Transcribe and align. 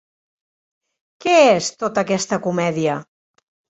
Què 1.25 1.37
és 1.51 1.71
tota 1.85 2.07
aquesta 2.07 2.43
comèdia? 2.51 3.01